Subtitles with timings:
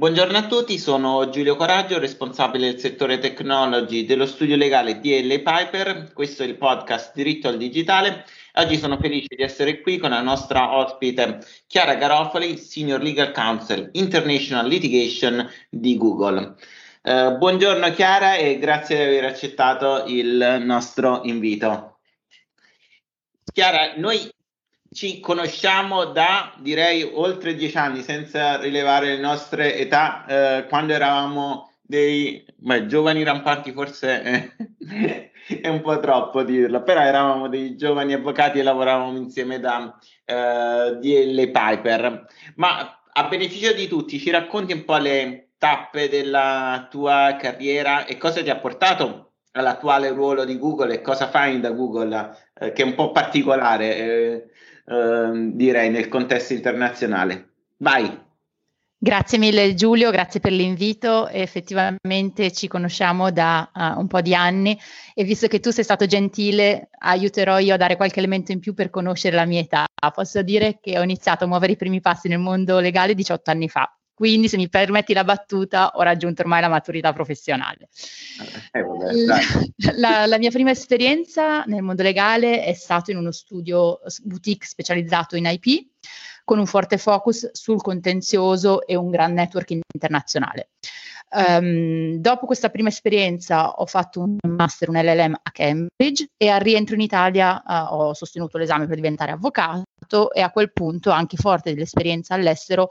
[0.00, 6.12] Buongiorno a tutti, sono Giulio Coraggio, responsabile del settore technology dello studio legale DL Piper.
[6.14, 8.24] Questo è il podcast Diritto al Digitale.
[8.54, 13.90] Oggi sono felice di essere qui con la nostra ospite Chiara Garofoli, Senior Legal Counsel
[13.92, 16.54] International Litigation di Google.
[17.02, 21.98] Eh, buongiorno Chiara e grazie di aver accettato il nostro invito.
[23.52, 24.32] Chiara, noi
[24.92, 31.70] ci conosciamo da direi oltre dieci anni senza rilevare le nostre età eh, quando eravamo
[31.80, 35.30] dei beh, giovani rampanti forse eh,
[35.60, 40.96] è un po' troppo dirlo però eravamo dei giovani avvocati e lavoravamo insieme da eh,
[41.00, 42.26] DL Piper.
[42.56, 48.16] Ma a beneficio di tutti ci racconti un po' le tappe della tua carriera e
[48.16, 52.82] cosa ti ha portato all'attuale ruolo di Google e cosa fai da Google eh, che
[52.82, 54.50] è un po' particolare eh,
[54.90, 57.52] Ehm, direi, nel contesto internazionale.
[57.78, 58.28] Vai.
[59.02, 61.28] Grazie mille Giulio, grazie per l'invito.
[61.28, 64.78] Effettivamente ci conosciamo da uh, un po' di anni
[65.14, 68.74] e visto che tu sei stato gentile, aiuterò io a dare qualche elemento in più
[68.74, 69.86] per conoscere la mia età.
[70.12, 73.70] Posso dire che ho iniziato a muovere i primi passi nel mondo legale 18 anni
[73.70, 73.90] fa.
[74.20, 77.88] Quindi, se mi permetti la battuta, ho raggiunto ormai la maturità professionale.
[78.70, 79.12] Eh, vabbè,
[79.96, 85.36] la, la, mia prima esperienza nel mondo legale è stata in uno studio boutique specializzato
[85.36, 85.86] in IP,
[86.44, 90.68] con un forte focus sul contenzioso e un gran network internazionale.
[91.30, 96.60] Um, dopo questa prima esperienza ho fatto un master, un LLM a Cambridge e al
[96.60, 101.38] rientro in Italia uh, ho sostenuto l'esame per diventare avvocato e a quel punto, anche
[101.38, 102.90] forte dell'esperienza all'estero,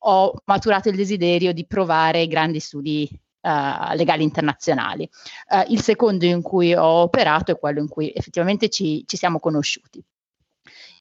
[0.00, 3.08] ho maturato il desiderio di provare grandi studi
[3.40, 5.08] uh, legali internazionali.
[5.48, 9.38] Uh, il secondo in cui ho operato è quello in cui effettivamente ci, ci siamo
[9.38, 10.02] conosciuti.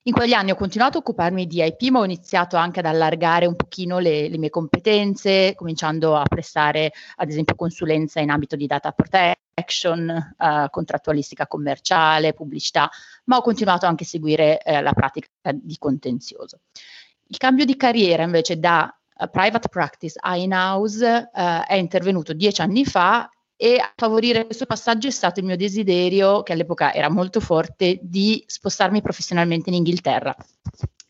[0.03, 3.45] In quegli anni ho continuato a occuparmi di IP, ma ho iniziato anche ad allargare
[3.45, 8.65] un pochino le, le, mie competenze, cominciando a prestare ad esempio consulenza in ambito di
[8.65, 12.89] data protection, uh, contrattualistica commerciale, pubblicità,
[13.25, 16.61] ma ho continuato anche a seguire la pratica di contenzioso.
[17.31, 22.61] Il cambio di carriera invece da uh, private practice a in-house uh, è intervenuto dieci
[22.61, 27.09] anni fa e a favorire questo passaggio è stato il mio desiderio, che all'epoca era
[27.09, 30.35] molto forte, di spostarmi professionalmente in Inghilterra.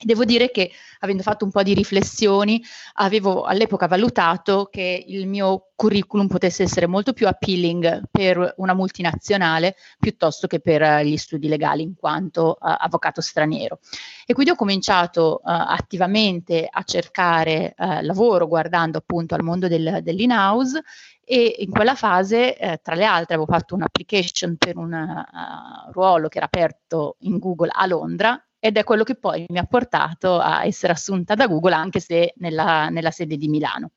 [0.01, 5.71] Devo dire che avendo fatto un po' di riflessioni, avevo all'epoca valutato che il mio
[5.75, 11.83] curriculum potesse essere molto più appealing per una multinazionale piuttosto che per gli studi legali
[11.83, 13.79] in quanto uh, avvocato straniero.
[14.25, 19.99] E quindi ho cominciato uh, attivamente a cercare uh, lavoro guardando appunto al mondo del,
[20.01, 20.81] dell'in-house
[21.25, 26.29] e in quella fase, eh, tra le altre, avevo fatto un'application per un uh, ruolo
[26.29, 30.37] che era aperto in Google a Londra ed è quello che poi mi ha portato
[30.37, 33.91] a essere assunta da Google anche se nella, nella sede di Milano.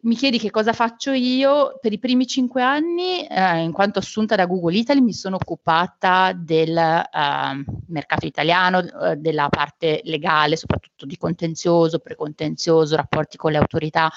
[0.00, 1.76] Mi chiedi che cosa faccio io?
[1.80, 6.32] Per i primi cinque anni, eh, in quanto assunta da Google Italy, mi sono occupata
[6.32, 13.58] del eh, mercato italiano, eh, della parte legale, soprattutto di contenzioso, precontenzioso, rapporti con le
[13.58, 14.08] autorità.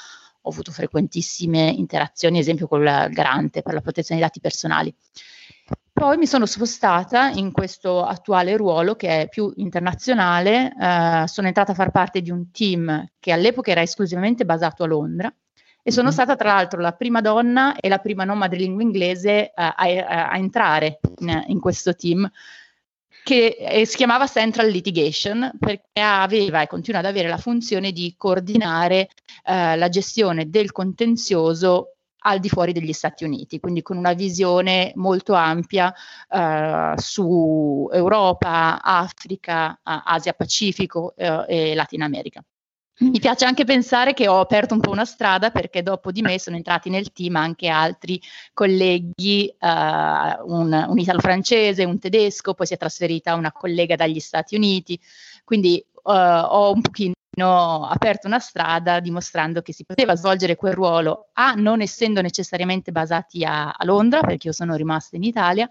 [0.42, 4.94] Ho avuto frequentissime interazioni, ad esempio con il garante per la protezione dei dati personali.
[5.94, 11.74] Poi mi sono spostata in questo attuale ruolo che è più internazionale, eh, sono entrata
[11.74, 15.34] a far parte di un team che all'epoca era esclusivamente basato a Londra
[15.84, 16.14] e sono mm-hmm.
[16.14, 20.38] stata tra l'altro la prima donna e la prima non madrelingua inglese eh, a, a,
[20.38, 22.30] entrare in, in, questo team
[23.24, 28.14] che eh, si chiamava Central Litigation perché aveva e continua ad avere la funzione di
[28.18, 29.10] coordinare
[29.46, 34.92] eh, la gestione del contenzioso al di fuori degli Stati Uniti, quindi con una visione
[34.96, 35.94] molto ampia
[36.30, 42.44] eh, su Europa, Africa, Asia Pacifico eh, e Latina America.
[43.02, 46.38] Mi piace anche pensare che ho aperto un po' una strada perché dopo di me
[46.38, 48.22] sono entrati nel team anche altri
[48.54, 54.56] colleghi, eh, un, un italo-francese, un tedesco, poi si è trasferita una collega dagli Stati
[54.56, 55.00] Uniti,
[55.44, 61.30] quindi uh, ho un pochino aperto una strada dimostrando che si poteva svolgere quel ruolo,
[61.34, 65.70] A, non essendo necessariamente basati a, a Londra, perché io sono rimasta in Italia,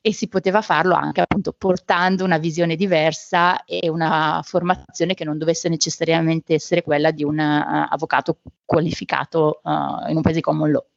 [0.00, 5.36] e si poteva farlo anche appunto portando una visione diversa e una formazione che non
[5.36, 10.89] dovesse necessariamente essere quella di un uh, avvocato qualificato uh, in un paese common law.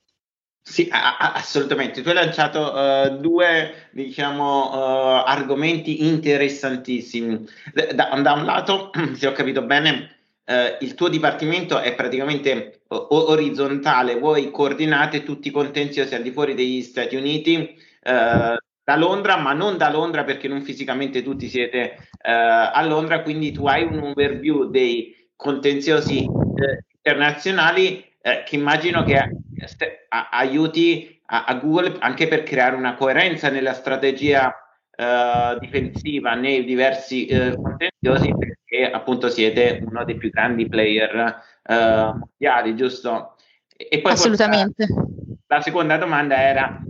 [0.66, 2.02] Sì, assolutamente.
[2.02, 7.46] Tu hai lanciato uh, due, diciamo, uh, argomenti interessantissimi.
[7.94, 10.16] Da, da, un lato, se ho capito bene,
[10.46, 16.54] uh, il tuo dipartimento è praticamente orizzontale, voi coordinate tutti i contenziosi al di fuori
[16.54, 22.86] degli Stati Uniti da Londra, ma non da Londra perché non fisicamente tutti siete a
[22.86, 26.28] Londra, quindi tu hai un overview dei contenziosi
[26.98, 33.50] internazionali eh, che immagino che eh, aiuti a, a, Google anche per creare una coerenza
[33.50, 34.56] nella strategia
[34.96, 41.76] eh, difensiva nei diversi eh, contenziosi perché appunto siete uno dei più grandi player eh,
[41.76, 43.36] mondiali, giusto?
[43.76, 44.86] E poi Assolutamente.
[44.88, 46.82] La, la seconda domanda era,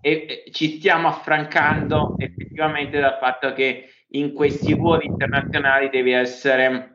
[0.00, 6.93] eh, ci stiamo affrancando effettivamente dal fatto che in questi ruoli internazionali devi essere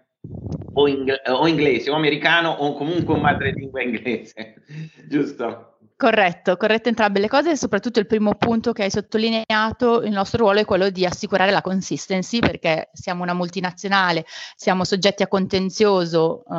[0.74, 4.56] o, ingle- o inglese o americano o comunque un madrelingua inglese,
[5.10, 5.79] giusto?
[6.02, 10.44] Corretto, corretto entrambe le cose e soprattutto il primo punto che hai sottolineato, il nostro
[10.44, 14.26] ruolo è quello di assicurare la consistency perché siamo una multinazionale,
[14.56, 16.54] siamo soggetti a contenzioso uh,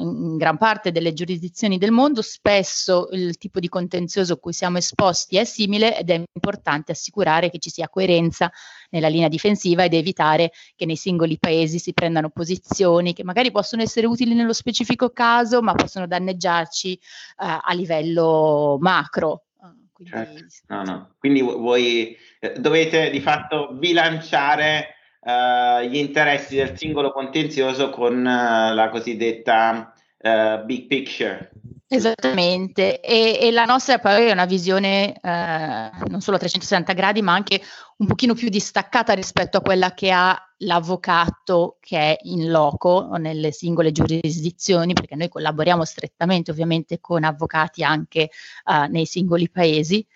[0.00, 4.78] in gran parte delle giurisdizioni del mondo, spesso il tipo di contenzioso a cui siamo
[4.78, 8.50] esposti è simile ed è importante assicurare che ci sia coerenza
[8.92, 13.82] nella linea difensiva ed evitare che nei singoli paesi si prendano posizioni che magari possono
[13.82, 16.98] essere utili nello specifico caso ma possono danneggiarci
[17.36, 19.46] uh, a livello macro.
[19.60, 20.44] Ah, quindi, certo.
[20.68, 21.14] no, no.
[21.18, 28.74] Quindi voi eh, dovete di fatto bilanciare uh, gli interessi del singolo contenzioso con uh,
[28.74, 31.50] la cosiddetta uh, big picture.
[31.92, 37.20] Esattamente, e, e, la nostra poi è una visione eh, non solo a 360 gradi,
[37.20, 37.60] ma anche
[37.96, 43.50] un pochino più distaccata rispetto a quella che ha l'avvocato che è in loco nelle
[43.50, 48.30] singole giurisdizioni, perché noi collaboriamo strettamente ovviamente con avvocati anche
[48.66, 50.06] eh, nei singoli paesi.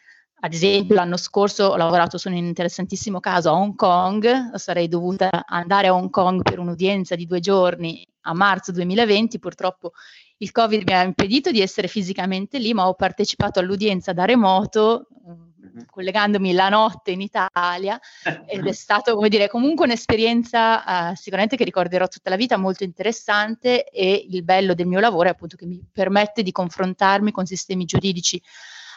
[0.43, 5.45] Ad esempio, l'anno scorso ho lavorato su un interessantissimo caso a Hong Kong, sarei dovuta
[5.45, 9.93] andare a Hong Kong per un'udienza di due giorni a marzo 2020, purtroppo
[10.39, 15.07] il Covid mi ha impedito di essere fisicamente lì, ma ho partecipato all'udienza da remoto,
[15.29, 15.85] mm-hmm.
[15.91, 17.99] collegandomi la notte in Italia
[18.47, 22.85] ed è stato, come dire, comunque un'esperienza uh, sicuramente che ricorderò tutta la vita, molto
[22.85, 27.47] interessante e il bello del mio lavoro è appunto che mi permette di confrontarmi con
[27.47, 28.41] sistemi giuridici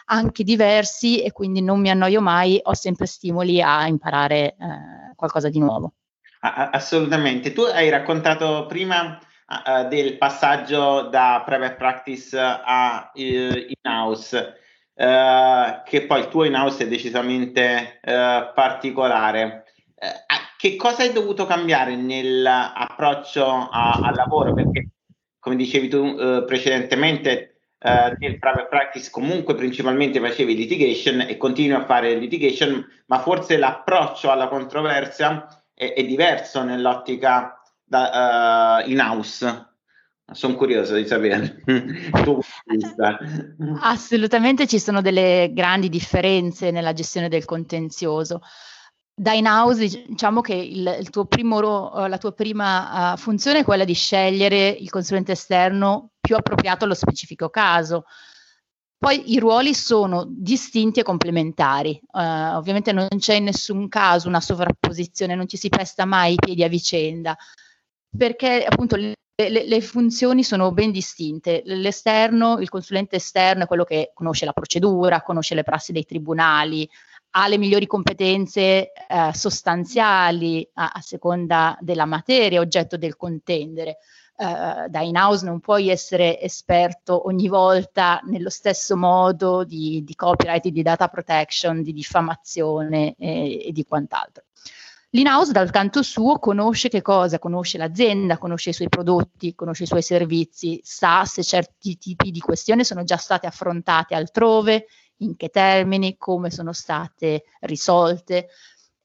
[0.09, 5.49] anche diversi e quindi non mi annoio mai, ho sempre stimoli a imparare uh, qualcosa
[5.49, 5.93] di nuovo.
[6.39, 7.51] Assolutamente.
[7.51, 14.55] Tu hai raccontato prima uh, del passaggio da private practice a uh, in-house,
[14.93, 17.99] uh, che poi il tuo in-house è decisamente
[18.53, 19.63] particolare.
[20.57, 24.53] che cosa hai dovuto cambiare nell'approccio al lavoro?
[24.53, 24.89] Perché,
[25.39, 26.15] come dicevi tu
[26.45, 33.19] precedentemente, Uh, nel private practice comunque principalmente facevi litigation e continui a fare litigation, ma
[33.19, 37.56] forse l'approccio alla controversia è, è diverso nell'ottica
[37.87, 39.65] da, uh, in house.
[40.29, 41.63] Sono curioso di sapere.
[43.81, 48.41] Assolutamente ci sono delle grandi differenze nella gestione del contenzioso.
[49.19, 53.85] Da in-house diciamo che il, il tuo primo, la tua prima uh, funzione è quella
[53.85, 58.03] di scegliere il consulente esterno più appropriato allo specifico caso.
[58.99, 61.99] Poi i ruoli sono distinti e complementari.
[62.11, 66.37] Uh, ovviamente non c'è in nessun caso una sovrapposizione, non ci si pesta mai i
[66.37, 67.35] piedi a vicenda
[68.17, 71.61] perché appunto le, le, funzioni sono ben distinte.
[71.65, 76.89] L'esterno, il consulente esterno è quello che conosce la procedura, conosce le prassi dei tribunali,
[77.31, 83.97] ha le migliori competenze eh, sostanziali a, a, seconda della materia oggetto del contendere.
[84.39, 90.67] Uh, da in-house non puoi essere esperto ogni volta nello stesso modo di, di copyright,
[90.67, 94.46] di data protection, di diffamazione e, e di quant'altro.
[95.11, 97.39] L'in-house dal canto suo conosce che cosa?
[97.39, 102.39] Conosce l'azienda, conosce i suoi prodotti, conosce i suoi servizi, sa se certi tipi di
[102.39, 104.87] questioni sono già state affrontate altrove,
[105.17, 108.49] in che termini, come sono state risolte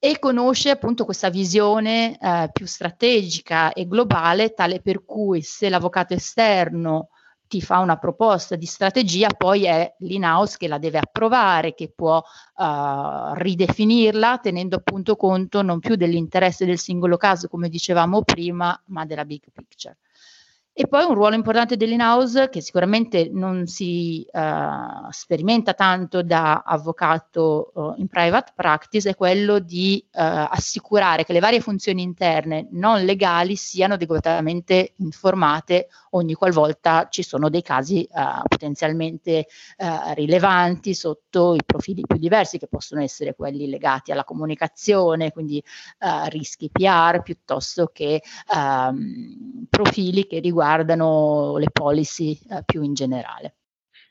[0.04, 6.12] e conosce appunto questa visione eh, più strategica e globale, tale per cui se l'avvocato
[6.12, 7.11] esterno
[7.52, 12.16] ti fa una proposta di strategia, poi è l'in-house che la deve approvare, che può
[12.16, 19.04] uh, ridefinirla tenendo appunto conto non più dell'interesse del singolo caso, come dicevamo prima, ma
[19.04, 19.99] della big picture.
[20.75, 27.73] E poi un ruolo importante dell'in-house che sicuramente non si uh, sperimenta tanto da avvocato
[27.75, 33.05] uh, in private practice è quello di uh, assicurare che le varie funzioni interne non
[33.05, 38.07] legali siano adeguatamente informate ogni qualvolta ci sono dei casi
[38.47, 39.47] potenzialmente
[40.14, 45.62] rilevanti sotto i profili più diversi che possono essere quelli legati alla comunicazione, quindi
[46.26, 48.23] rischi PR piuttosto che
[48.55, 53.57] ehm, profili che riguardano riguardano le policy eh, più in generale.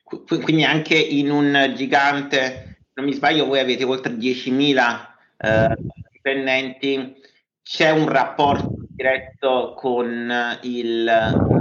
[0.04, 5.78] Quindi anche in un gigante, non mi sbaglio, voi avete oltre 10.000 eh,
[6.12, 7.16] dipendenti,
[7.64, 11.60] c'è un rapporto diretto con il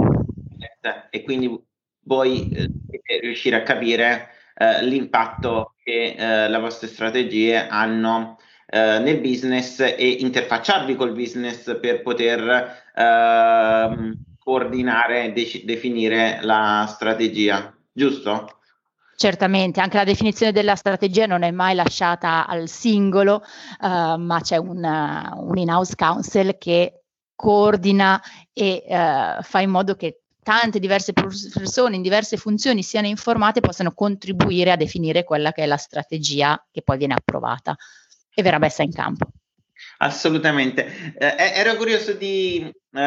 [1.11, 1.63] e quindi
[2.05, 8.99] voi eh, dovete riuscire a capire eh, l'impatto che eh, le vostre strategie hanno eh,
[8.99, 17.75] nel business e interfacciarvi col business per poter ehm, coordinare e de- definire la strategia,
[17.91, 18.59] giusto?
[19.15, 23.43] Certamente, anche la definizione della strategia non è mai lasciata al singolo,
[23.81, 27.03] uh, ma c'è un, un in-house counsel che
[27.35, 28.19] coordina
[28.51, 33.61] e uh, fa in modo che tante diverse persone in diverse funzioni siano informate e
[33.61, 37.75] possano contribuire a definire quella che è la strategia che poi viene approvata
[38.33, 39.27] e verrà messa in campo.
[39.99, 41.15] Assolutamente.
[41.15, 42.99] Eh, ero curioso di, uh,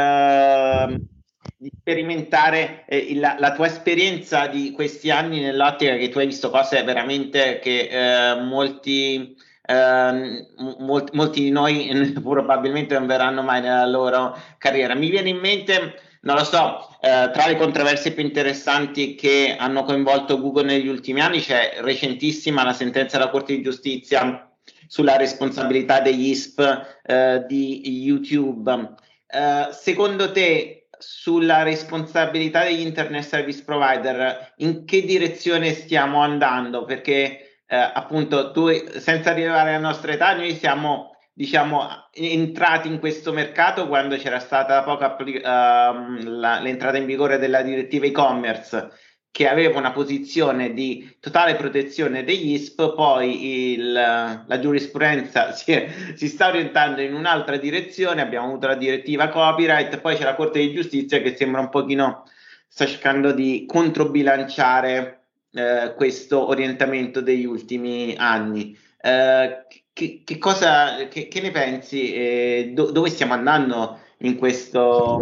[1.65, 6.51] di sperimentare eh, la, la, tua esperienza di questi anni nell'ottica che tu hai visto
[6.51, 10.47] cose veramente che eh, molti, eh,
[10.79, 14.95] molti, molti di noi probabilmente non verranno mai nella loro carriera.
[14.95, 19.85] Mi viene in mente non lo so, eh, tra le controversie più interessanti che hanno
[19.85, 24.51] coinvolto Google negli ultimi anni c'è recentissima la sentenza della Corte di Giustizia
[24.87, 28.95] sulla responsabilità degli ISP eh, di YouTube.
[29.27, 36.85] Eh, secondo te, sulla responsabilità degli internet service provider, in che direzione stiamo andando?
[36.85, 38.69] Perché eh, appunto tu,
[38.99, 44.83] senza arrivare alla nostra età, noi siamo diciamo, entrati in questo mercato quando c'era stata
[44.85, 48.91] poco uh, la, l'entrata in vigore della direttiva e-commerce
[49.35, 55.89] che aveva una posizione di totale protezione degli ISP, poi il, la giurisprudenza si, è,
[56.15, 60.61] si, sta orientando in un'altra direzione, abbiamo avuto la direttiva copyright, poi c'è la Corte
[60.61, 62.31] di Giustizia che sembra un pochino,
[62.69, 68.79] sta cercando di controbilanciare eh, questo orientamento degli ultimi anni.
[69.01, 72.15] Eh, che, che, cosa, che, che ne pensi?
[72.15, 75.21] Eh, do, dove stiamo andando in questo,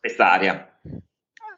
[0.00, 0.69] quest'area?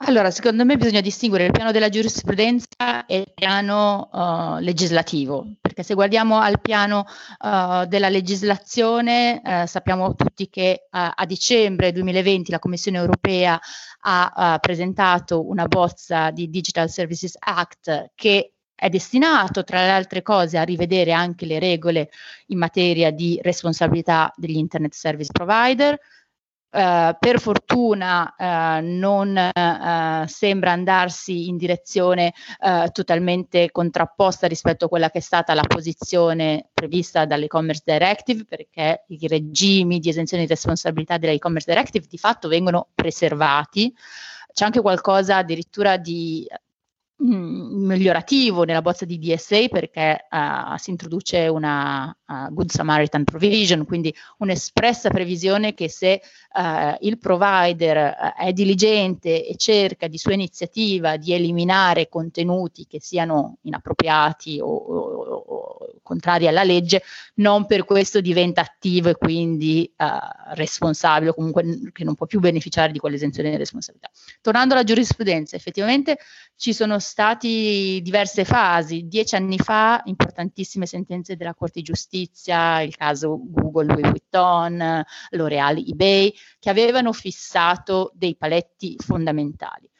[0.04, 5.84] Allora, secondo me bisogna distinguere il piano della giurisprudenza e il piano uh, legislativo, perché
[5.84, 7.04] se guardiamo al piano
[7.38, 13.58] uh, della legislazione, uh, sappiamo tutti che a dicembre 2020 la Commissione europea
[14.00, 20.58] ha presentato una bozza di Digital Services Act che è destinato, tra le altre cose,
[20.58, 22.10] a rivedere anche le regole
[22.46, 25.96] in materia di responsabilità degli Internet Service Provider.
[26.74, 32.32] Uh, per fortuna uh, non uh, sembra andarsi in direzione
[32.92, 39.26] totalmente contrapposta rispetto a quella che è stata la posizione prevista dall'e-commerce directive, perché i
[39.26, 43.94] regimi di esenzione di responsabilità dell'e-commerce directive di fatto vengono preservati.
[44.50, 46.46] C'è anche qualcosa addirittura di
[47.24, 53.84] Mm, migliorativo nella bozza di DSA perché uh, si introduce una uh, Good Samaritan Provision,
[53.84, 56.20] quindi un'espressa previsione che se
[56.54, 63.58] uh, il provider è diligente e cerca di sua iniziativa di eliminare contenuti che siano
[63.62, 67.02] inappropriati o, o, o contrari alla legge,
[67.34, 69.90] non per questo diventa attivo e quindi
[70.54, 74.10] responsabile o comunque che non può più beneficiare di quell'esenzione di responsabilità.
[74.40, 76.18] Tornando alla giurisprudenza, effettivamente
[76.62, 79.08] ci sono stati diverse fasi.
[79.08, 85.78] Dieci anni fa, importantissime sentenze della Corte di Giustizia, il caso Google, Louis Vuitton, L'Oreal,
[85.78, 89.90] eBay, che avevano fissato dei paletti fondamentali.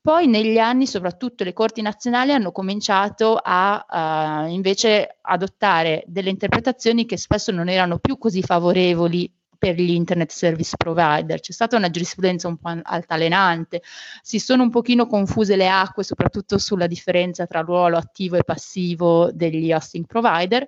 [0.00, 7.04] Poi negli anni soprattutto le corti nazionali hanno cominciato a uh, invece adottare delle interpretazioni
[7.04, 9.28] che spesso non erano più così favorevoli
[9.62, 11.38] per gli internet service provider.
[11.38, 13.80] C'è stata una giurisprudenza un po' altalenante,
[14.20, 19.30] si sono un pochino confuse le acque, soprattutto sulla differenza tra ruolo attivo e passivo
[19.30, 20.66] degli hosting provider.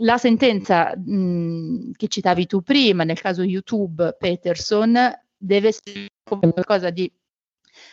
[0.00, 7.10] La sentenza mh, che citavi tu prima, nel caso YouTube Peterson, deve essere qualcosa di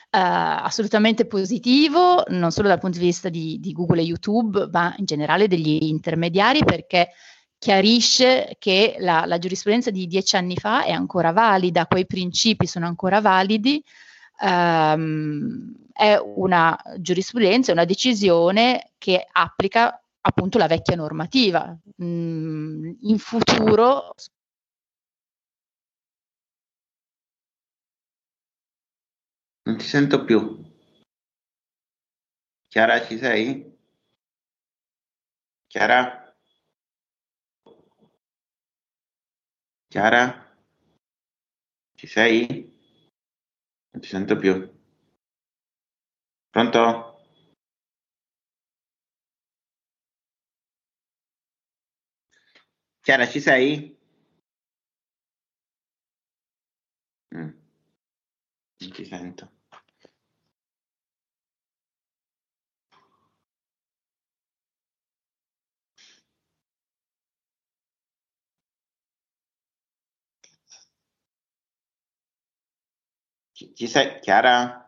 [0.09, 4.93] Uh, assolutamente positivo, non solo dal punto di vista di, di, Google e YouTube, ma
[4.97, 7.09] in generale degli intermediari, perché
[7.57, 12.85] chiarisce che la, la, giurisprudenza di dieci anni fa è ancora valida, quei principi sono
[12.85, 13.83] ancora validi,
[14.41, 21.75] um, è una giurisprudenza, è una decisione che applica appunto la vecchia normativa.
[22.03, 24.13] Mm, in futuro
[29.67, 30.63] Non ti sento più.
[32.69, 33.77] Chiara, ci sei?
[35.67, 36.26] Chiara?
[39.97, 40.55] Chiara?
[41.95, 42.71] Ci sei?
[43.89, 44.53] Non ti sento più.
[46.51, 47.25] Pronto?
[53.01, 53.97] Chiara, ci sei?
[57.33, 57.49] Mm.
[58.77, 59.56] Non ti sento.
[73.57, 74.87] Ci, ci sei, Chiara?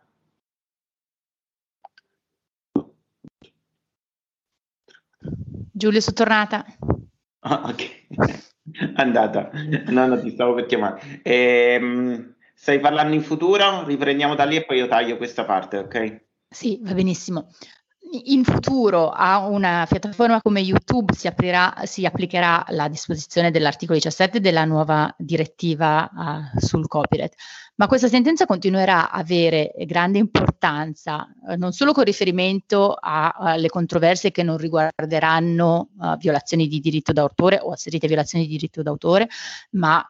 [5.74, 6.64] Giulio, sono tornata.
[7.40, 8.06] Ah, ok,
[8.94, 9.50] andata.
[9.88, 11.20] No, no, ti stavo per chiamare.
[11.24, 13.84] Ehm, stai parlando in futuro?
[13.86, 16.26] Riprendiamo da lì e poi io taglio questa parte, ok?
[16.48, 17.50] Sì, va benissimo
[18.12, 24.40] in futuro a una piattaforma come YouTube si, aprirà, si applicherà la disposizione dell'articolo 17
[24.40, 27.34] della nuova direttiva uh, sul copyright,
[27.76, 34.32] ma questa sentenza continuerà a avere grande importanza uh, non solo con riferimento alle controversie
[34.32, 39.28] che non riguarderanno uh, violazioni di diritto d'autore o asserite violazioni di diritto d'autore,
[39.72, 40.08] ma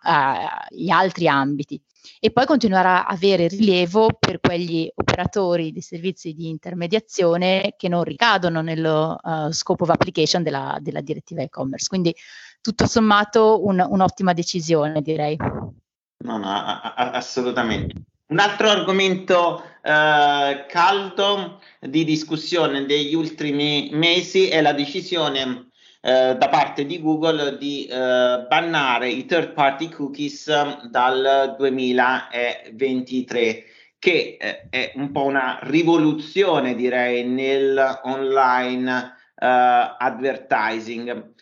[0.69, 1.81] gli altri ambiti
[2.19, 8.03] e poi continuerà a avere rilievo per quegli operatori di servizi di intermediazione che non
[8.03, 11.87] ricadono nello uh, scope of application della, della direttiva e-commerce.
[11.87, 12.15] Quindi
[12.61, 15.37] tutto sommato un, un'ottima decisione, direi.
[15.37, 17.95] No, no, a- a- assolutamente.
[18.27, 25.68] Un altro argomento eh, caldo di discussione degli ultimi mesi è la decisione
[26.01, 33.65] eh, da parte di Google di eh, bannare i third party cookies um, dal 2023
[33.99, 41.33] che eh, è un po' una rivoluzione direi nel online eh, advertising.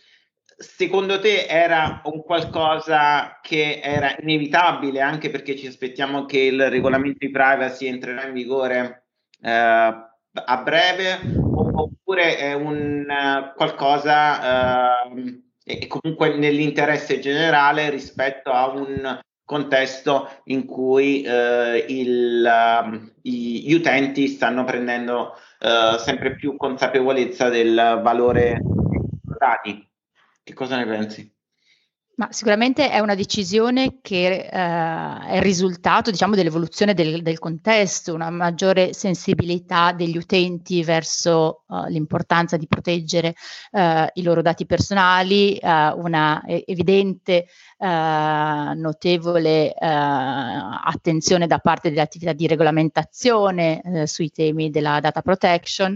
[0.60, 7.20] Secondo te era un qualcosa che era inevitabile anche perché ci aspettiamo che il regolamento
[7.20, 9.04] di privacy entrerà in vigore
[9.40, 11.20] eh, a breve
[12.08, 20.66] oppure è un uh, qualcosa uh, è comunque nell'interesse generale rispetto a un contesto in
[20.66, 29.38] cui uh, il, uh, gli utenti stanno prendendo uh, sempre più consapevolezza del valore dei
[29.38, 29.90] dati.
[30.44, 31.37] Che cosa ne pensi?
[32.20, 38.12] Ma sicuramente è una decisione che eh, è il risultato, diciamo, dell'evoluzione del, del, contesto,
[38.12, 43.36] una maggiore sensibilità degli utenti verso uh, l'importanza di proteggere
[43.74, 47.46] uh, i loro dati personali, uh, una evidente,
[47.78, 55.96] notevole attenzione da parte delle attività di regolamentazione sui temi della data protection.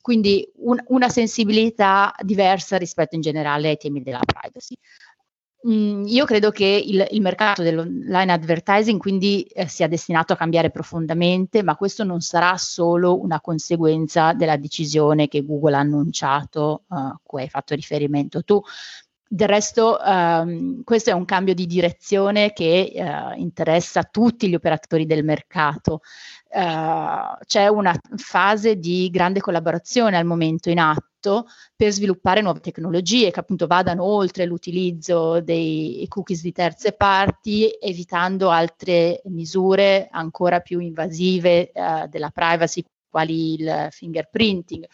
[0.00, 4.74] Quindi un, una sensibilità diversa rispetto in generale ai temi della privacy.
[5.68, 10.70] Mm, io credo che il, il, mercato dell'online advertising quindi eh, sia destinato a cambiare
[10.70, 17.18] profondamente, ma questo non sarà solo una conseguenza della decisione che Google ha annunciato, a
[17.22, 18.62] cui hai fatto riferimento tu.
[19.32, 25.06] Del resto, um, questo è un cambio di direzione che uh, interessa tutti gli operatori
[25.06, 26.00] del mercato.
[26.48, 31.09] Uh, c'è una fase di grande collaborazione al momento in atto
[31.76, 38.48] per sviluppare nuove tecnologie che appunto vadano oltre l'utilizzo dei cookies di terze parti, evitando
[38.48, 44.86] altre misure ancora più invasive uh, della privacy, quali il fingerprinting.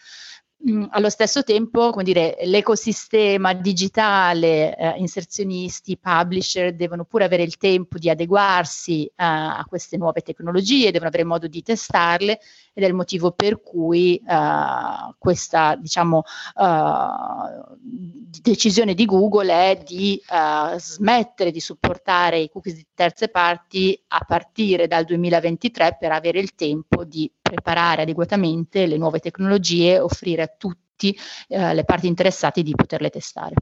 [0.67, 7.57] Mm, allo stesso tempo, come dire, l'ecosistema digitale, eh, inserzionisti, publisher devono pure avere il
[7.57, 12.39] tempo di adeguarsi eh, a queste nuove tecnologie, devono avere modo di testarle
[12.77, 16.21] ed è il motivo per cui eh, questa diciamo,
[16.59, 17.75] eh,
[18.39, 24.23] decisione di Google è di eh, smettere di supportare i cookies di terze parti a
[24.27, 30.53] partire dal 2023 per avere il tempo di preparare adeguatamente le nuove tecnologie, offrire a
[30.55, 33.55] tutti eh, le parti interessate di poterle testare.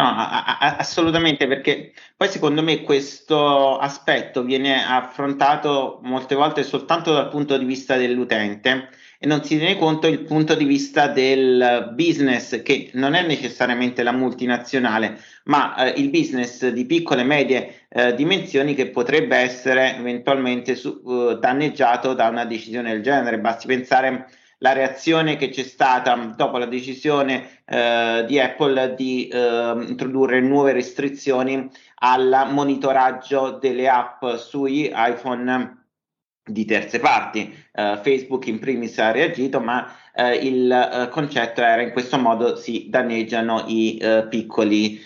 [0.00, 7.12] No, a, a, assolutamente, perché poi secondo me questo aspetto viene affrontato molte volte soltanto
[7.12, 8.88] dal punto di vista dell'utente
[9.22, 14.02] e non si tiene conto il punto di vista del business, che non è necessariamente
[14.02, 19.94] la multinazionale, ma eh, il business di piccole e medie eh, dimensioni che potrebbe essere
[19.98, 23.38] eventualmente su, uh, danneggiato da una decisione del genere.
[23.38, 24.26] Basti pensare
[24.62, 30.72] la reazione che c'è stata dopo la decisione eh, di Apple di eh, introdurre nuove
[30.72, 31.68] restrizioni
[32.02, 35.78] al monitoraggio delle app sui iPhone
[36.44, 37.54] di terze parti.
[37.72, 42.56] Uh, Facebook in primis ha reagito, ma uh, il uh, concetto era in questo modo
[42.56, 45.00] si danneggiano i piccoli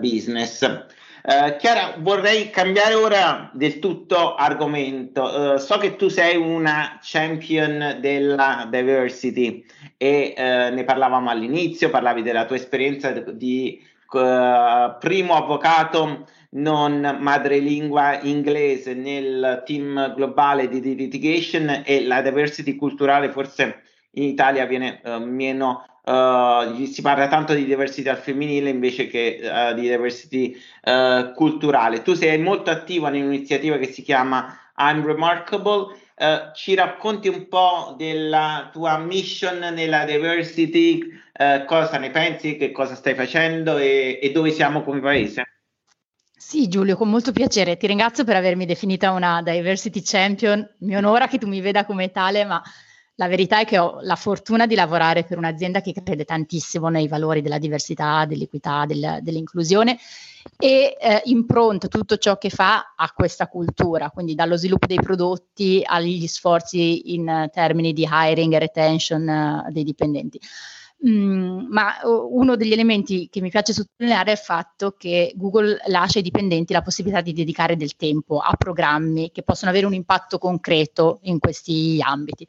[0.00, 0.86] business.
[1.26, 5.58] Chiara, vorrei cambiare ora del tutto argomento.
[5.58, 9.64] so che tu sei una champion della diversity
[9.96, 19.62] e ne parlavamo all'inizio, parlavi della tua esperienza di primo avvocato non madrelingua inglese nel
[19.66, 26.84] team globale di litigation e la diversity culturale forse in Italia viene uh, meno uh,
[26.84, 30.56] si parla tanto di diversità femminile invece che uh, di diversity
[31.34, 36.04] culturale tu sei molto attiva in un'iniziativa che si chiama I'm Remarkable.
[36.18, 42.72] Uh, ci racconti un po' della tua mission nella diversity, uh, cosa ne pensi, che
[42.72, 45.42] cosa stai facendo e, e dove siamo come paese?
[46.34, 47.76] Sì, Giulio, con molto piacere.
[47.76, 50.66] Ti ringrazio per avermi definita una diversity champion.
[50.78, 52.62] Mi onora che tu mi veda come tale, ma
[53.16, 57.08] la verità è che ho la fortuna di lavorare per un'azienda che crede tantissimo nei
[57.08, 59.98] valori della diversità, dell'equità, del, dell'inclusione
[60.58, 65.82] e eh, impronta tutto ciò che fa a questa cultura, quindi dallo sviluppo dei prodotti
[65.84, 70.38] agli sforzi in termini di hiring e retention uh, dei dipendenti.
[71.06, 75.78] Mm, ma uh, uno degli elementi che mi piace sottolineare è il fatto che Google
[75.86, 79.92] lascia ai dipendenti la possibilità di dedicare del tempo a programmi che possono avere un
[79.94, 82.46] impatto concreto in questi ambiti.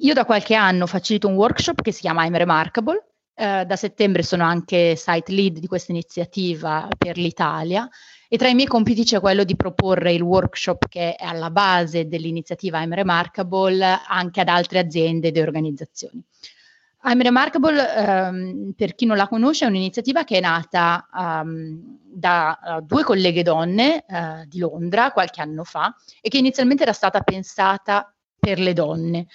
[0.00, 3.12] Io da qualche anno facilito un workshop che si chiama I'm Remarkable.
[3.34, 7.88] Eh, da settembre sono anche site lead di questa iniziativa per l'Italia
[8.28, 12.08] e tra i miei compiti c'è quello di proporre il workshop che è alla base
[12.08, 16.22] dell'iniziativa I'm Remarkable anche ad altre aziende ed organizzazioni.
[17.04, 22.58] I'm Remarkable, ehm, per chi non la conosce, è un'iniziativa che è nata um, da
[22.62, 27.20] uh, due colleghe donne uh, di Londra qualche anno fa e che inizialmente era stata
[27.20, 29.26] pensata per le donne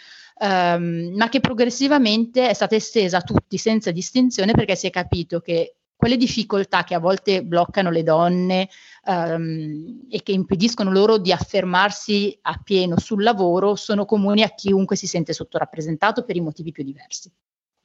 [0.41, 5.39] ehm, ma che progressivamente è stata estesa a tutti senza distinzione perché si è capito
[5.39, 8.67] che quelle difficoltà che a volte bloccano le donne
[9.06, 14.95] ehm, e che impediscono loro di affermarsi a pieno sul lavoro sono comuni a chiunque
[14.95, 17.32] si sente sottorappresentato per i motivi più diversi.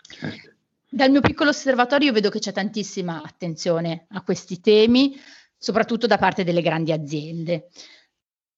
[0.09, 0.55] Certo.
[0.89, 5.15] Dal mio piccolo osservatorio vedo che c'è tantissima attenzione a questi temi,
[5.59, 7.69] soprattutto da parte delle grandi aziende.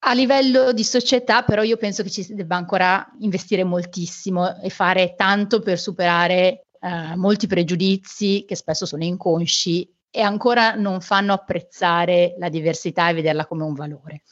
[0.00, 4.70] A livello di società, però, io penso che ci si debba ancora investire moltissimo e
[4.70, 11.34] fare tanto per superare eh, molti pregiudizi che spesso sono inconsci e ancora non fanno
[11.34, 14.22] apprezzare la diversità e vederla come un valore.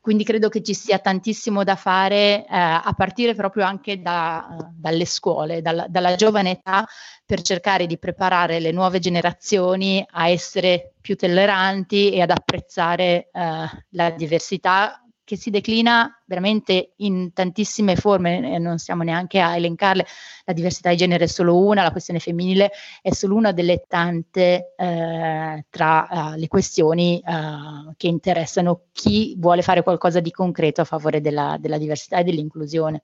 [0.00, 5.04] Quindi credo che ci sia tantissimo da fare eh, a partire proprio anche da, dalle
[5.04, 6.86] scuole, dalla, dalla giovane età,
[7.26, 13.84] per cercare di preparare le nuove generazioni a essere più tolleranti e ad apprezzare eh,
[13.90, 20.06] la diversità che si declina veramente in tantissime forme, e non stiamo neanche a elencarle,
[20.46, 22.70] la diversità di genere è solo una, la questione femminile
[23.02, 29.60] è solo una delle tante eh, tra uh, le questioni uh, che interessano chi vuole
[29.60, 33.02] fare qualcosa di concreto a favore della, della diversità e dell'inclusione.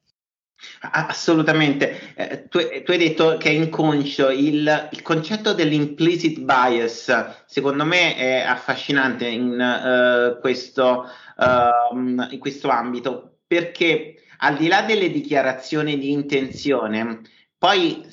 [0.81, 2.15] Assolutamente.
[2.15, 4.31] Eh, tu, tu, hai detto che è inconscio.
[4.31, 12.69] Il, il, concetto dell'implicit bias, secondo me, è affascinante in, uh, questo, uh, in questo
[12.69, 17.21] ambito, perché al di là delle dichiarazioni di intenzione,
[17.57, 18.07] poi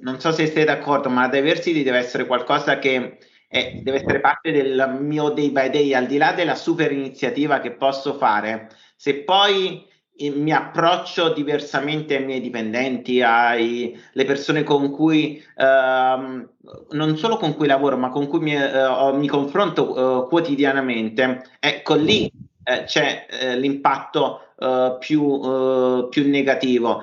[0.00, 4.20] non so se siete d'accordo, ma la diversity deve essere qualcosa che è, deve essere
[4.20, 8.68] parte del mio day by day, al di là della super iniziativa che posso fare.
[8.94, 9.86] Se poi
[10.34, 16.48] mi approccio diversamente ai miei dipendenti, alle persone con cui ehm,
[16.90, 21.94] non solo con cui lavoro, ma con cui mi, eh, mi confronto eh, quotidianamente, ecco
[21.94, 22.30] lì
[22.68, 27.02] eh, c'è eh, l'impatto eh, più, eh, più, negativo.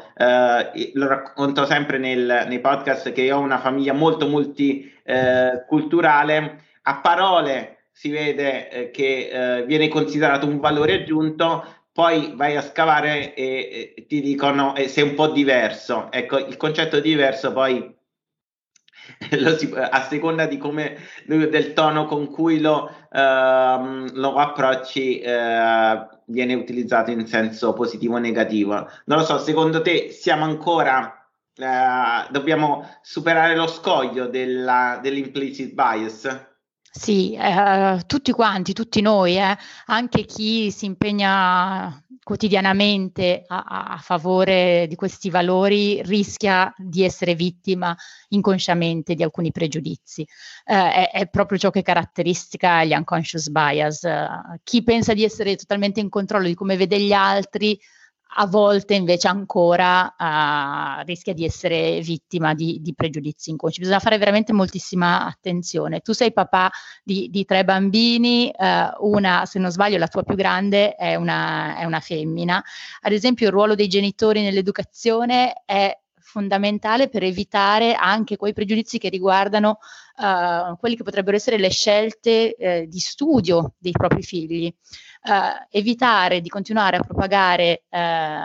[0.94, 6.62] lo racconto sempre nel, nei podcast che io ho una famiglia molto multiculturale.
[6.84, 13.94] a parole si vede che viene considerato un valore aggiunto, poi vai a scavare e,
[13.96, 16.12] e ti dicono eh, sei un po' diverso.
[16.12, 17.96] Ecco, il concetto diverso poi
[19.58, 26.54] si, a seconda di come del tono con cui lo, uh, lo approcci uh, viene
[26.56, 28.74] utilizzato in senso positivo o negativo.
[29.06, 36.55] Non lo so, secondo te siamo ancora uh, dobbiamo superare lo scoglio della, dell'implicit bias?
[36.98, 44.86] Sì, eh, tutti quanti, tutti noi, eh, anche chi si impegna quotidianamente a, a, favore
[44.88, 47.96] di questi valori rischia di essere vittima
[48.30, 50.22] inconsciamente di alcuni pregiudizi.
[50.64, 54.08] Eh, è, è, proprio ciò che caratteristica gli unconscious bias.
[54.64, 57.78] Chi pensa di essere totalmente in controllo di come vede gli altri
[58.38, 63.80] a volte invece ancora uh, rischia di essere vittima di, di, pregiudizi inconsci.
[63.80, 66.02] Bisogna fare veramente moltissima attenzione.
[66.02, 66.70] Tu sei papà
[67.04, 71.78] di, di tre bambini, uh, una, se non sbaglio, la tua più grande è una,
[71.78, 72.62] è una femmina.
[73.02, 75.98] Ad esempio, il ruolo dei genitori nell'educazione è
[76.36, 79.78] fondamentale per evitare anche quei pregiudizi che riguardano
[80.18, 84.74] uh, quelli che potrebbero essere le scelte eh, di studio dei propri figli
[85.26, 88.38] eh, evitare di continuare a propagare eh,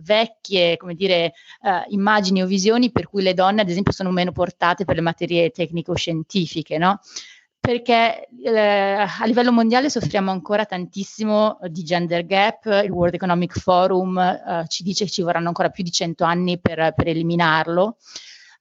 [0.00, 4.32] vecchie, come dire, eh, immagini o visioni per cui le donne, ad esempio, sono meno
[4.32, 7.00] portate per le materie tecnico-scientifiche, no?
[7.66, 14.16] Perché eh, a livello mondiale soffriamo ancora tantissimo di gender gap, il World Economic Forum
[14.18, 17.96] eh, ci dice che ci vorranno ancora più di 100 anni per, per eliminarlo,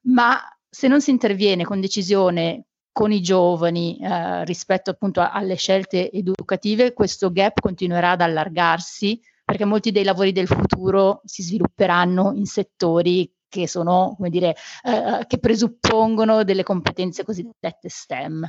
[0.05, 6.09] ma se non si interviene con decisione con i giovani eh, rispetto appunto alle scelte
[6.09, 12.45] educative, questo gap continuerà ad allargarsi perché molti dei lavori del futuro si svilupperanno in
[12.45, 18.47] settori che sono, come dire, eh, che presuppongono delle competenze cosiddette STEM.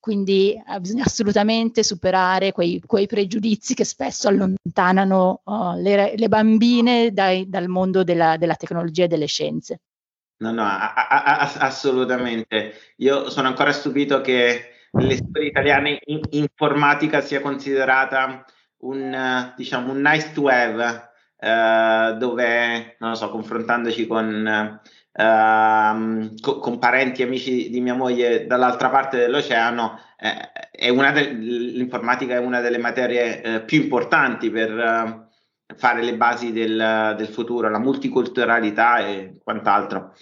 [0.00, 7.10] Quindi eh, bisogna assolutamente superare quei, quei, pregiudizi che spesso allontanano uh, le, le, bambine
[7.12, 9.80] dai, dal mondo della, della, tecnologia e delle scienze.
[10.38, 12.74] No, no, a, a, a, assolutamente.
[12.98, 18.44] Io sono ancora stupito che nelle scuole italiane in, informatica sia considerata
[18.78, 24.80] un, diciamo, un nice to have, uh, dove, non lo so, confrontandoci con
[25.18, 31.30] Uh, co- con parenti e amici di mia moglie dall'altra parte dell'oceano, eh, è de-
[31.32, 37.26] l'informatica è una delle materie eh, più importanti per uh, fare le basi del, del,
[37.26, 40.14] futuro, la multiculturalità e quant'altro.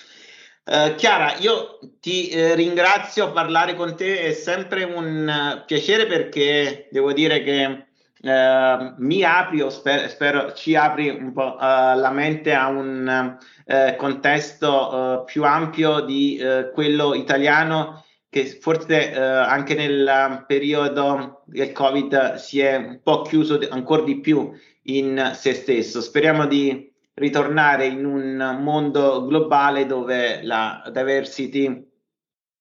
[0.64, 7.12] Uh, Chiara, io ti eh, ringrazio, parlare con te è sempre un piacere perché devo
[7.12, 7.87] dire che
[8.26, 13.38] Uh, mi apri o sper- spero ci apri un po' uh, la mente a un
[13.64, 16.40] uh, contesto più ampio di
[16.74, 24.02] quello italiano che forse anche nel periodo del Covid si è un po' chiuso ancora
[24.02, 24.50] di più
[24.84, 26.00] in se stesso.
[26.00, 31.88] Speriamo di ritornare in un mondo globale dove la diversity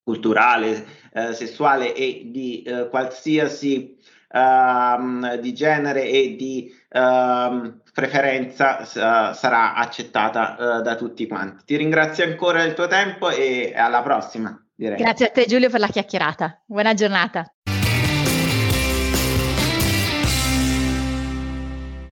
[0.03, 0.85] culturale,
[1.33, 3.97] sessuale e di qualsiasi
[4.35, 11.63] uh, di genere e di uh, preferenza uh, sarà accettata uh, da tutti quanti.
[11.65, 14.59] Ti ringrazio ancora del tuo tempo e alla prossima.
[14.77, 14.97] Direi.
[14.97, 16.61] Grazie a te Giulio per la chiacchierata.
[16.65, 17.54] Buona giornata.